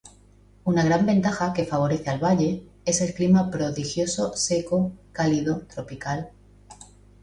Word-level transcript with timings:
Una 0.69 0.83
gran 0.87 1.05
ventaja 1.09 1.49
que 1.59 1.63
favorece 1.73 2.09
al 2.15 2.23
valle, 2.25 2.65
es 2.85 3.01
el 3.01 3.13
clima 3.13 3.51
prodigioso 3.51 4.35
seco, 4.35 4.93
cálido, 5.11 5.67
tropical. 5.67 6.31